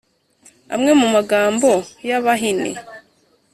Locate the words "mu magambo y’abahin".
0.99-2.59